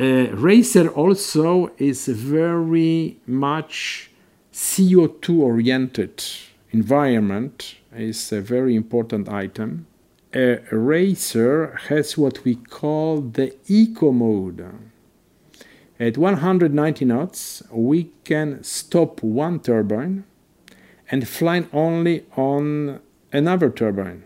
Uh, 0.00 0.28
Racer 0.32 0.88
also 0.88 1.70
is 1.78 2.06
very 2.08 3.18
much 3.26 4.10
CO2 4.52 5.38
oriented 5.38 6.24
environment 6.70 7.76
is 7.96 8.32
a 8.32 8.40
very 8.40 8.74
important 8.74 9.28
item. 9.28 9.86
A 10.34 10.60
racer 10.70 11.78
has 11.88 12.18
what 12.18 12.44
we 12.44 12.56
call 12.56 13.22
the 13.22 13.54
eco 13.66 14.12
mode. 14.12 14.62
At 15.98 16.18
190 16.18 17.04
knots, 17.06 17.62
we 17.72 18.10
can 18.24 18.62
stop 18.62 19.22
one 19.22 19.60
turbine 19.60 20.24
and 21.10 21.26
fly 21.26 21.64
only 21.72 22.26
on 22.36 23.00
another 23.32 23.70
turbine. 23.70 24.22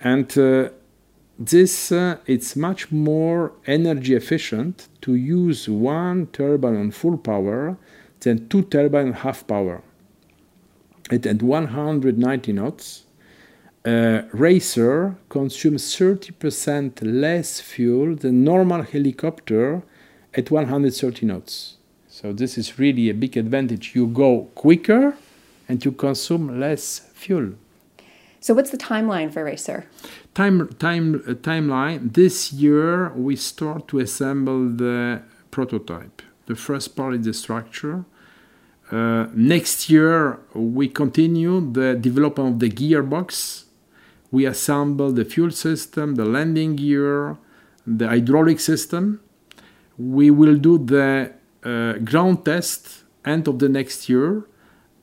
And 0.00 0.38
uh, 0.38 0.70
this 1.36 1.90
uh, 1.90 2.18
it's 2.26 2.54
much 2.54 2.92
more 2.92 3.52
energy 3.66 4.14
efficient 4.14 4.88
to 5.02 5.16
use 5.16 5.68
one 5.68 6.28
turbine 6.28 6.76
on 6.76 6.90
full 6.92 7.18
power 7.18 7.76
than 8.20 8.48
two 8.48 8.62
turbine 8.62 9.12
half 9.12 9.46
power. 9.46 9.82
It, 11.10 11.26
at 11.26 11.42
190 11.42 12.52
knots, 12.52 13.05
a 13.86 14.24
racer 14.32 15.16
consumes 15.28 15.84
30% 15.94 17.00
less 17.02 17.60
fuel 17.60 18.16
than 18.16 18.42
normal 18.42 18.82
helicopter 18.82 19.82
at 20.34 20.50
130 20.50 21.24
knots. 21.26 21.76
So 22.08 22.32
this 22.32 22.58
is 22.58 22.78
really 22.78 23.08
a 23.10 23.14
big 23.14 23.36
advantage. 23.36 23.94
You 23.94 24.08
go 24.08 24.48
quicker 24.56 25.16
and 25.68 25.84
you 25.84 25.92
consume 25.92 26.58
less 26.58 27.10
fuel. 27.14 27.52
So 28.40 28.54
what's 28.54 28.70
the 28.70 28.78
timeline 28.78 29.32
for 29.32 29.44
Racer? 29.44 29.86
Time, 30.34 30.68
time, 30.78 31.16
uh, 31.26 31.34
timeline. 31.34 32.12
This 32.12 32.52
year 32.52 33.10
we 33.10 33.36
start 33.36 33.88
to 33.88 34.00
assemble 34.00 34.68
the 34.68 35.22
prototype. 35.50 36.22
The 36.46 36.56
first 36.56 36.96
part 36.96 37.14
is 37.14 37.24
the 37.24 37.34
structure. 37.34 38.04
Uh, 38.90 39.26
next 39.34 39.90
year, 39.90 40.38
we 40.54 40.88
continue 40.88 41.60
the 41.72 41.94
development 41.94 42.54
of 42.54 42.58
the 42.60 42.70
gearbox. 42.70 43.65
We 44.36 44.44
assemble 44.44 45.12
the 45.12 45.24
fuel 45.24 45.50
system, 45.50 46.16
the 46.16 46.26
landing 46.26 46.76
gear, 46.76 47.38
the 47.86 48.06
hydraulic 48.08 48.60
system. 48.60 49.20
We 49.96 50.30
will 50.30 50.56
do 50.56 50.76
the 50.76 51.32
uh, 51.64 51.94
ground 52.10 52.44
test 52.44 53.04
end 53.24 53.48
of 53.48 53.58
the 53.60 53.70
next 53.70 54.10
year, 54.10 54.44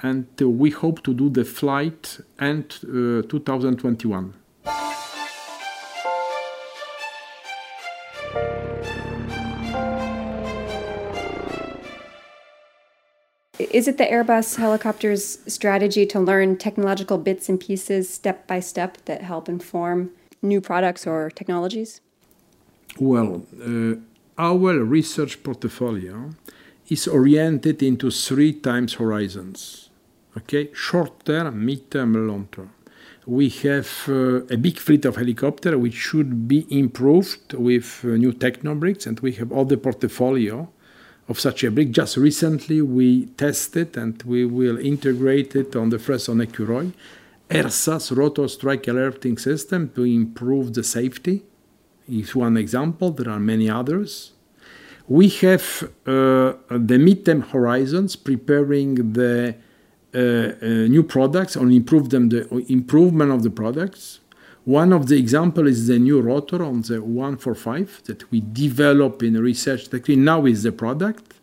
and 0.02 0.28
uh, 0.40 0.48
we 0.48 0.70
hope 0.70 1.02
to 1.06 1.16
do 1.16 1.30
the 1.32 1.46
flight 1.46 2.20
end 2.40 2.66
uh, 2.84 3.24
2021. 3.28 4.36
Is 13.60 13.88
it 13.88 14.00
the 14.00 14.06
Airbus 14.06 14.56
helicopter's 14.56 15.38
strategy 15.46 16.08
to 16.08 16.20
learn 16.20 16.58
technological 16.58 17.20
bits 17.20 17.50
and 17.50 17.60
pieces 17.60 18.10
step 18.10 18.48
by 18.48 18.60
step 18.60 18.98
that 19.06 19.22
help 19.22 19.48
inform 19.48 20.10
new 20.42 20.60
products 20.60 21.06
or 21.06 21.30
technologies? 21.30 22.02
Well, 23.00 23.44
uh, 23.64 23.96
our 24.40 24.84
research 24.84 25.44
portfolio 25.44 26.32
is 26.90 27.08
oriented 27.08 27.84
into 27.84 28.10
three 28.10 28.54
times 28.54 28.96
horizons. 28.96 29.90
Okay, 30.36 30.72
short 30.74 31.24
term, 31.24 31.64
mid 31.64 31.92
term, 31.92 32.28
long 32.28 32.48
term. 32.52 32.72
We 33.28 33.50
have 33.50 33.90
uh, 34.10 34.46
a 34.46 34.58
big 34.58 34.80
fleet 34.80 35.06
of 35.06 35.18
helicopters 35.18 35.76
which 35.76 35.94
should 35.94 36.48
be 36.48 36.66
improved 36.72 37.54
with 37.54 38.04
uh, 38.04 38.08
new 38.18 38.34
technobricks, 38.34 39.06
and 39.06 39.20
we 39.20 39.34
have 39.34 39.52
all 39.52 39.66
the 39.66 39.78
portfolio 39.78 40.68
of 41.28 41.40
such 41.40 41.64
a 41.64 41.72
brick. 41.72 41.92
Just 41.92 42.18
recently, 42.18 42.82
we 42.82 43.28
tested 43.38 43.98
and 43.98 44.22
we 44.24 44.46
will 44.46 44.78
integrate 44.78 45.56
it 45.56 45.76
on 45.76 45.90
the 45.90 46.00
Fresson 46.00 46.40
Écureuil 46.40 46.94
ERSA's 47.50 48.12
rotor 48.12 48.48
strike 48.48 48.88
alerting 48.88 49.38
system 49.38 49.90
to 49.96 50.04
improve 50.04 50.74
the 50.74 50.84
safety. 50.84 51.44
Is 52.08 52.36
one 52.36 52.58
example. 52.58 53.12
There 53.12 53.30
are 53.30 53.40
many 53.40 53.70
others. 53.70 54.34
We 55.08 55.30
have 55.30 55.84
uh, 56.06 56.54
the 56.70 56.98
midterm 56.98 57.50
horizons 57.50 58.16
preparing 58.16 59.14
the 59.14 59.56
uh, 60.14 60.20
uh, 60.20 60.66
new 60.96 61.04
products 61.04 61.56
or 61.56 61.70
improve 61.70 62.10
them 62.10 62.30
the 62.30 62.48
improvement 62.68 63.32
of 63.32 63.44
the 63.44 63.50
products. 63.50 64.20
One 64.66 64.94
of 64.94 65.08
the 65.08 65.18
example 65.18 65.68
is 65.68 65.88
the 65.88 66.00
new 66.00 66.22
rotor 66.22 66.64
on 66.64 66.84
the 66.84 67.02
145 67.02 68.04
that 68.06 68.32
we 68.32 68.40
develop 68.40 69.22
in 69.22 69.38
research 69.38 69.90
that 69.90 70.08
now 70.08 70.46
is 70.46 70.64
the 70.64 70.72
product. 70.72 71.34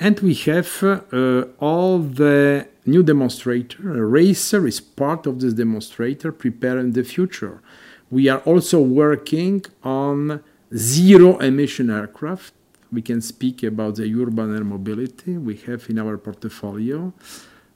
And 0.00 0.18
we 0.18 0.34
have 0.34 0.82
uh, 0.82 1.44
all 1.60 2.00
the 2.00 2.66
new 2.86 3.04
demonstrator. 3.04 3.96
A 3.96 4.04
racer 4.04 4.66
is 4.66 4.80
part 4.80 5.26
of 5.26 5.40
this 5.40 5.52
demonstrator 5.52 6.32
preparing 6.32 6.90
the 6.92 7.04
future. 7.04 7.62
We 8.10 8.28
are 8.28 8.40
also 8.40 8.80
working 8.80 9.64
on 9.84 10.42
zero 10.74 11.38
emission 11.38 11.88
aircraft. 11.88 12.52
We 12.90 13.02
can 13.02 13.20
speak 13.20 13.62
about 13.62 13.96
the 13.96 14.12
urban 14.20 14.56
air 14.56 14.64
mobility 14.64 15.38
we 15.38 15.54
have 15.68 15.88
in 15.88 16.00
our 16.00 16.18
portfolio. 16.18 17.12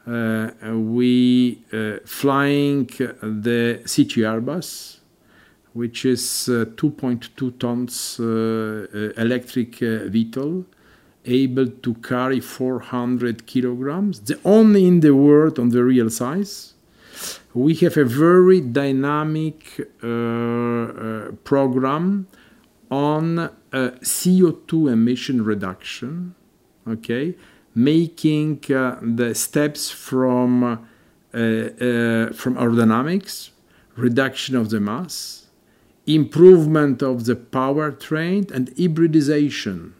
Uh, 0.07 0.51
we 0.75 1.63
uh, 1.73 1.97
flying 2.05 2.87
the 2.87 3.81
CityAirbus, 3.85 4.99
which 5.73 6.05
is 6.05 6.21
2.2 6.49 7.49
uh, 7.49 7.51
tons 7.59 8.19
electric 9.17 9.73
VTOL, 9.79 10.65
able 11.25 11.67
to 11.69 11.95
carry 11.95 12.41
400 12.41 13.47
kilograms, 13.47 14.21
the 14.21 14.39
only 14.45 14.87
in 14.87 15.01
the 15.01 15.15
world 15.15 15.59
on 15.59 15.71
the 15.71 15.83
real 15.83 16.11
size. 16.11 16.75
We 17.55 17.75
have 17.77 17.97
a 17.97 18.05
very 18.05 18.61
dynamic 18.61 19.89
program 21.45 22.27
on 22.91 23.39
uh, 23.39 23.51
CO2 23.73 24.93
emission 24.93 25.45
reduction. 25.45 26.35
Okay, 26.87 27.35
making 27.75 28.65
uh, 28.73 28.99
the 29.03 29.35
steps 29.35 29.91
from 29.91 30.63
uh, 30.63 30.77
uh, 31.37 32.33
from 32.33 32.55
aerodynamics, 32.55 33.51
reduction 33.97 34.55
of 34.55 34.71
the 34.71 34.79
mass, 34.79 35.47
improvement 36.07 37.03
of 37.03 37.25
the 37.25 37.35
powertrain, 37.35 38.49
and 38.53 38.73
hybridization. 38.79 39.95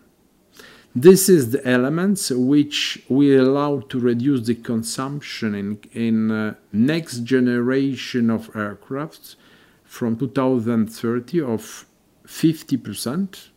This 0.95 1.29
is 1.29 1.51
the 1.51 1.67
elements 1.67 2.31
which 2.31 3.03
will 3.09 3.49
allow 3.49 3.81
to 3.81 3.99
reduce 3.99 4.47
the 4.47 4.55
consumption 4.55 5.57
in, 5.57 5.79
in 5.93 6.31
uh, 6.31 6.55
next 6.73 7.25
generation 7.25 8.31
of 8.31 8.53
aircrafts 8.53 9.35
from 9.83 10.17
2030 10.17 11.41
of 11.41 11.85
50% 12.25 13.49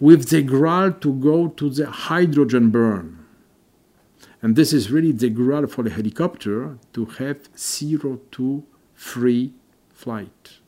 with 0.00 0.30
the 0.30 0.42
goal 0.42 0.90
to 0.90 1.12
go 1.12 1.46
to 1.46 1.70
the 1.70 1.88
hydrogen 1.88 2.70
burn 2.70 3.21
and 4.42 4.56
this 4.56 4.72
is 4.72 4.90
really 4.90 5.12
the 5.12 5.30
goal 5.30 5.66
for 5.68 5.84
the 5.84 5.90
helicopter 5.90 6.76
to 6.92 7.04
have 7.04 7.52
CO2 7.54 8.64
free 8.94 9.52
flight. 9.94 10.58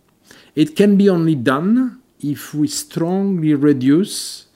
It 0.55 0.77
can 0.77 0.97
be 0.97 1.09
only 1.09 1.35
done 1.35 2.01
if 2.21 2.55
we 2.55 2.69
strongly 2.69 3.55
reduce 3.55 4.47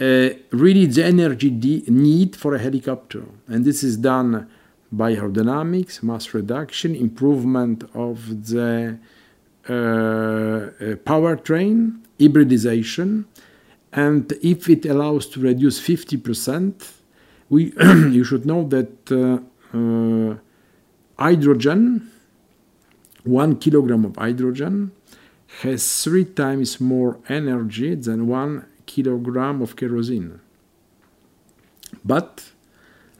uh, 0.00 0.30
really 0.50 0.86
the 0.86 1.04
energy 1.04 1.50
need 1.88 2.36
for 2.36 2.54
a 2.54 2.58
helicopter. 2.58 3.24
And 3.48 3.64
this 3.64 3.82
is 3.82 3.96
done 3.96 4.48
by 4.90 5.14
aerodynamics, 5.14 6.02
mass 6.02 6.34
reduction, 6.34 6.94
improvement 6.94 7.84
of 7.94 8.48
the 8.48 8.98
uh, 9.68 9.72
uh, 9.72 10.96
powertrain, 11.06 12.00
hybridization, 12.20 13.26
and 13.92 14.32
if 14.42 14.68
it 14.68 14.86
allows 14.86 15.26
to 15.28 15.40
reduce 15.40 15.80
50%, 15.80 17.01
we 17.52 17.72
you 18.18 18.24
should 18.24 18.46
know 18.46 18.66
that 18.68 18.92
uh, 19.12 19.38
uh, 19.78 20.36
hydrogen, 21.18 22.10
one 23.24 23.56
kilogram 23.56 24.06
of 24.06 24.16
hydrogen, 24.16 24.90
has 25.60 26.02
three 26.02 26.24
times 26.24 26.80
more 26.80 27.18
energy 27.28 27.94
than 27.94 28.26
one 28.26 28.64
kilogram 28.86 29.60
of 29.60 29.76
kerosene. 29.76 30.40
But 32.02 32.52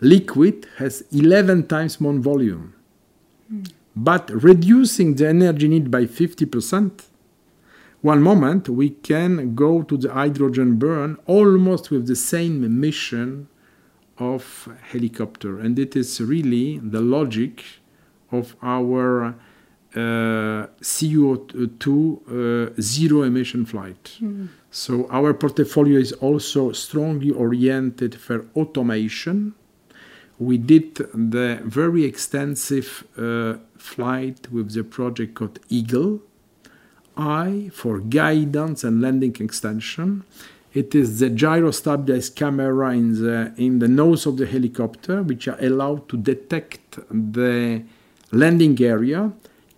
liquid 0.01 0.67
has 0.79 1.05
11 1.13 1.67
times 1.67 2.01
more 2.01 2.15
volume. 2.15 2.75
Mm. 3.53 3.71
But 3.95 4.31
reducing 4.31 5.17
the 5.17 5.29
energy 5.29 5.69
need 5.69 5.91
by 5.91 6.05
50%, 6.07 7.03
one 8.01 8.23
moment 8.23 8.71
we 8.71 8.89
can 8.89 9.55
go 9.55 9.83
to 9.83 9.99
the 9.99 10.11
hydrogen 10.11 10.77
burn 10.77 11.19
almost 11.27 11.91
with 11.91 12.07
the 12.07 12.17
same 12.17 12.65
emission 12.65 13.49
of 14.19 14.69
helicopter 14.83 15.59
and 15.59 15.79
it 15.79 15.97
is 15.97 16.21
really 16.21 16.79
the 16.79 17.01
logic 17.01 17.65
of 18.31 18.57
our 18.63 19.35
uh, 19.95 20.67
CO2 20.81 21.87
uh, 21.87 22.81
zero 22.81 23.23
emission 23.23 23.67
flight. 23.67 24.17
So 24.71 25.07
our 25.11 25.35
portfolio 25.35 25.99
is 25.99 26.13
also 26.13 26.73
strongly 26.73 27.31
oriented 27.31 28.15
for 28.15 28.47
automation. 28.57 29.55
We 30.39 30.57
did 30.57 30.95
the 30.95 31.61
very 31.63 32.05
extensive 32.05 33.05
uh, 33.19 33.59
flight 33.77 34.51
with 34.51 34.73
the 34.73 34.83
project 34.83 35.35
called 35.35 35.59
Eagle. 35.69 36.23
I 37.15 37.71
for 37.75 37.99
guidance 37.99 38.85
and 38.85 39.03
landing 39.03 39.37
extension. 39.41 40.25
It 40.75 40.95
is 40.95 41.19
the 41.19 41.29
gyro 41.29 41.71
stabilized 41.71 42.35
camera 42.35 42.95
in 42.95 43.23
the 43.23 43.53
in 43.57 43.79
the 43.79 43.89
nose 43.89 44.25
of 44.27 44.39
the 44.39 44.47
helicopter, 44.47 45.23
which 45.23 45.47
are 45.47 45.59
allowed 45.61 46.09
to 46.09 46.17
detect 46.17 46.99
the 47.11 47.83
landing 48.31 48.83
area, 48.83 49.33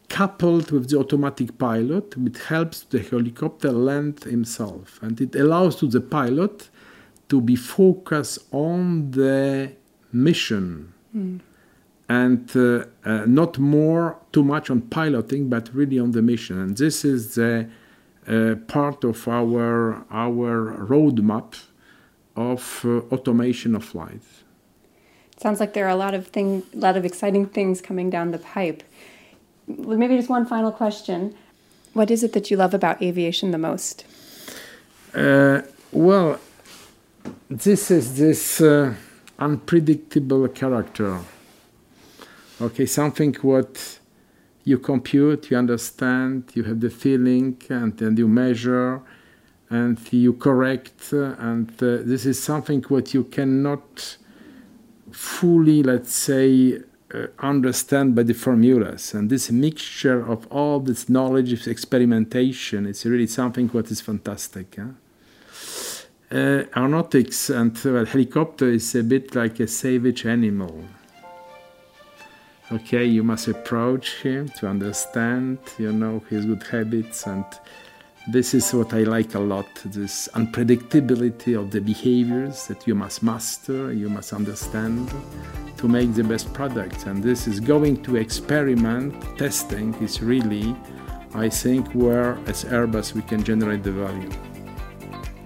coupled 0.08 0.70
with 0.70 0.90
the 0.90 0.98
automatic 0.98 1.58
pilot, 1.58 2.16
which 2.16 2.40
helps 2.44 2.82
the 2.82 3.00
helicopter 3.00 3.72
land 3.72 4.22
himself, 4.22 5.00
and 5.02 5.20
it 5.20 5.34
allows 5.34 5.74
to 5.76 5.86
the 5.88 6.00
pilot 6.00 6.70
to 7.28 7.40
be 7.40 7.56
focused 7.56 8.38
on 8.52 9.10
the 9.10 9.72
mission. 10.12 10.92
And 12.08 12.54
uh, 12.54 12.84
uh, 13.04 13.24
not 13.26 13.58
more 13.58 14.18
too 14.30 14.44
much 14.44 14.70
on 14.70 14.82
piloting, 14.82 15.48
but 15.48 15.70
really 15.74 15.98
on 15.98 16.10
the 16.10 16.22
mission. 16.22 16.60
And 16.60 16.76
this 16.76 17.04
is 17.04 17.34
the 17.34 17.66
part 18.66 19.04
of 19.04 19.28
our 19.28 20.04
our 20.10 20.76
roadmap 20.88 21.54
of 22.36 22.80
uh, 22.84 22.98
automation 23.14 23.74
of 23.74 23.84
flight. 23.84 24.22
Sounds 25.36 25.60
like 25.60 25.74
there 25.74 25.86
are 25.86 25.90
a 25.90 25.96
lot 25.96 26.14
of 26.14 26.28
thing, 26.28 26.62
a 26.72 26.78
lot 26.78 26.96
of 26.96 27.04
exciting 27.04 27.46
things 27.46 27.80
coming 27.80 28.10
down 28.10 28.30
the 28.30 28.38
pipe. 28.38 28.82
Well, 29.66 29.98
Maybe 29.98 30.16
just 30.16 30.28
one 30.28 30.46
final 30.46 30.72
question. 30.72 31.34
What 31.92 32.10
is 32.10 32.22
it 32.22 32.32
that 32.32 32.50
you 32.50 32.56
love 32.56 32.74
about 32.74 33.02
aviation 33.02 33.50
the 33.50 33.58
most? 33.58 34.04
Uh, 35.14 35.62
well, 35.92 36.40
this 37.48 37.90
is 37.90 38.16
this 38.16 38.60
uh, 38.60 38.94
unpredictable 39.38 40.48
character. 40.48 41.20
Okay, 42.60 42.86
something 42.86 43.34
what 43.42 43.98
you 44.64 44.78
compute, 44.78 45.50
you 45.50 45.56
understand, 45.56 46.50
you 46.54 46.64
have 46.64 46.80
the 46.80 46.90
feeling, 46.90 47.60
and 47.68 47.96
then 47.98 48.16
you 48.16 48.26
measure, 48.26 49.02
and 49.70 49.98
you 50.12 50.32
correct, 50.32 51.12
and 51.12 51.70
uh, 51.82 51.98
this 52.02 52.26
is 52.26 52.42
something 52.42 52.82
what 52.88 53.12
you 53.12 53.24
cannot 53.24 54.16
fully, 55.10 55.82
let's 55.82 56.14
say, 56.14 56.80
uh, 57.14 57.26
understand 57.38 58.14
by 58.14 58.22
the 58.22 58.34
formulas. 58.34 59.14
And 59.14 59.30
this 59.30 59.50
mixture 59.50 60.26
of 60.26 60.46
all 60.50 60.80
this 60.80 61.08
knowledge, 61.08 61.50
this 61.50 61.66
experimentation, 61.66 62.86
it's 62.86 63.04
really 63.04 63.26
something 63.26 63.68
what 63.68 63.90
is 63.90 64.00
fantastic. 64.00 64.76
Huh? 64.76 64.88
Uh, 66.30 66.64
aeronautics 66.74 67.50
and 67.50 67.76
helicopter 67.78 68.68
is 68.68 68.94
a 68.94 69.02
bit 69.02 69.34
like 69.34 69.60
a 69.60 69.68
savage 69.68 70.26
animal. 70.26 70.84
Okay, 72.74 73.04
you 73.04 73.22
must 73.22 73.46
approach 73.46 74.20
him 74.20 74.48
to 74.58 74.66
understand, 74.66 75.58
you 75.78 75.92
know, 75.92 76.20
his 76.28 76.44
good 76.44 76.64
habits, 76.64 77.24
and 77.24 77.44
this 78.32 78.52
is 78.52 78.74
what 78.74 78.92
I 78.92 79.04
like 79.04 79.36
a 79.36 79.38
lot 79.38 79.68
this 79.84 80.28
unpredictability 80.34 81.56
of 81.56 81.70
the 81.70 81.80
behaviors 81.80 82.66
that 82.66 82.84
you 82.84 82.96
must 82.96 83.22
master, 83.22 83.92
you 83.92 84.08
must 84.08 84.32
understand 84.32 85.08
to 85.76 85.86
make 85.86 86.14
the 86.14 86.24
best 86.24 86.52
product. 86.52 87.06
And 87.06 87.22
this 87.22 87.46
is 87.46 87.60
going 87.60 88.02
to 88.02 88.16
experiment, 88.16 89.22
testing 89.38 89.94
is 90.02 90.20
really, 90.20 90.74
I 91.32 91.50
think, 91.50 91.86
where 91.94 92.40
as 92.48 92.64
Airbus 92.64 93.14
we 93.14 93.22
can 93.22 93.44
generate 93.44 93.84
the 93.84 93.92
value. 93.92 94.32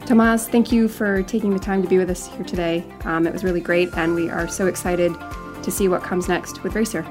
Tomas, 0.07 0.49
thank 0.49 0.73
you 0.73 0.89
for 0.89 1.23
taking 1.25 1.53
the 1.53 1.61
time 1.61 1.83
to 1.83 1.89
be 1.89 1.99
with 1.99 2.09
us 2.09 2.27
here 2.27 2.45
today. 2.47 2.87
Um, 3.05 3.27
it 3.27 3.35
was 3.35 3.45
really 3.45 3.61
great, 3.61 3.95
and 3.99 4.15
we 4.15 4.31
are 4.31 4.49
so 4.49 4.67
excited 4.67 5.15
to 5.63 5.71
see 5.71 5.89
what 5.89 6.03
comes 6.03 6.29
next 6.29 6.63
with 6.63 6.75
Racer. 6.75 7.07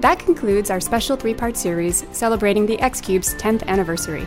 That 0.00 0.18
concludes 0.18 0.70
our 0.70 0.80
special 0.80 1.16
three 1.16 1.34
part 1.34 1.56
series 1.56 2.04
celebrating 2.12 2.66
the 2.66 2.78
X 2.80 3.00
Cube's 3.00 3.34
10th 3.34 3.66
anniversary. 3.66 4.26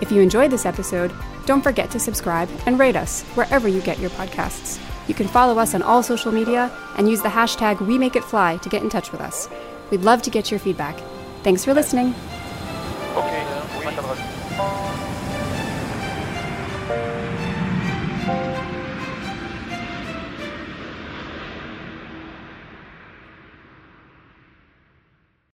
If 0.00 0.10
you 0.10 0.22
enjoyed 0.22 0.50
this 0.50 0.64
episode, 0.64 1.12
don't 1.46 1.62
forget 1.62 1.90
to 1.90 1.98
subscribe 1.98 2.48
and 2.66 2.78
rate 2.78 2.96
us 2.96 3.22
wherever 3.34 3.68
you 3.68 3.80
get 3.82 3.98
your 3.98 4.10
podcasts. 4.10 4.80
You 5.08 5.14
can 5.14 5.28
follow 5.28 5.58
us 5.58 5.74
on 5.74 5.82
all 5.82 6.02
social 6.02 6.32
media 6.32 6.70
and 6.96 7.10
use 7.10 7.20
the 7.20 7.28
hashtag 7.28 7.76
WeMakeItFly 7.76 8.62
to 8.62 8.68
get 8.68 8.82
in 8.82 8.88
touch 8.88 9.12
with 9.12 9.20
us. 9.20 9.48
We'd 9.90 10.02
love 10.02 10.22
to 10.22 10.30
get 10.30 10.50
your 10.50 10.60
feedback. 10.60 10.98
Thanks 11.42 11.64
for 11.64 11.74
listening. 11.74 12.14